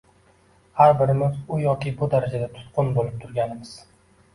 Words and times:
—har 0.79 0.93
birimiz 1.01 1.37
u 1.47 1.61
yoki 1.67 1.95
bu 2.03 2.11
darajada 2.17 2.51
tutqun 2.59 2.95
bo‘lib 3.01 3.25
turganimiz 3.25 3.81